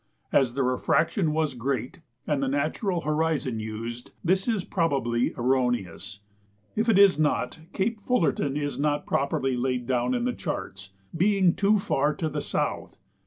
As 0.31 0.55
the 0.55 0.63
refraction 0.63 1.31
was 1.31 1.53
great 1.53 2.01
and 2.25 2.41
the 2.41 2.47
natural 2.47 3.01
horizon 3.01 3.59
used, 3.59 4.09
this 4.23 4.47
is 4.47 4.65
probably 4.65 5.31
erroneous; 5.37 6.21
if 6.75 6.89
it 6.89 6.97
is 6.97 7.19
not, 7.19 7.59
Cape 7.71 8.01
Fullerton 8.01 8.57
is 8.57 8.79
not 8.79 9.05
properly 9.05 9.55
laid 9.55 9.85
down 9.85 10.15
in 10.15 10.25
the 10.25 10.33
charts, 10.33 10.89
being 11.15 11.53
too 11.53 11.77
far 11.77 12.15
to 12.15 12.29
the 12.29 12.41
south. 12.41 12.97